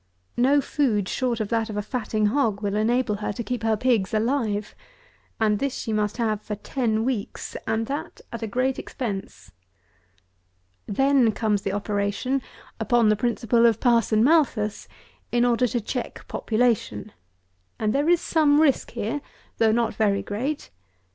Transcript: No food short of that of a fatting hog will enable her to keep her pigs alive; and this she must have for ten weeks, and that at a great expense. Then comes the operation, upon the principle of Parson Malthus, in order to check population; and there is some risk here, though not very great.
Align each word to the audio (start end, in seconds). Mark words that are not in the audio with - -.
No 0.37 0.61
food 0.61 1.07
short 1.07 1.39
of 1.39 1.49
that 1.49 1.69
of 1.69 1.77
a 1.77 1.83
fatting 1.83 2.25
hog 2.25 2.59
will 2.63 2.73
enable 2.75 3.17
her 3.17 3.31
to 3.33 3.43
keep 3.43 3.61
her 3.61 3.77
pigs 3.77 4.15
alive; 4.15 4.73
and 5.39 5.59
this 5.59 5.75
she 5.75 5.93
must 5.93 6.17
have 6.17 6.41
for 6.41 6.55
ten 6.55 7.05
weeks, 7.05 7.55
and 7.67 7.85
that 7.85 8.19
at 8.33 8.41
a 8.41 8.47
great 8.47 8.79
expense. 8.79 9.51
Then 10.87 11.31
comes 11.33 11.61
the 11.61 11.73
operation, 11.73 12.41
upon 12.79 13.09
the 13.09 13.15
principle 13.15 13.67
of 13.67 13.79
Parson 13.79 14.23
Malthus, 14.23 14.87
in 15.31 15.45
order 15.45 15.67
to 15.67 15.79
check 15.79 16.27
population; 16.27 17.11
and 17.77 17.93
there 17.93 18.09
is 18.09 18.19
some 18.21 18.59
risk 18.59 18.89
here, 18.93 19.21
though 19.59 19.71
not 19.71 19.93
very 19.93 20.23
great. 20.23 20.71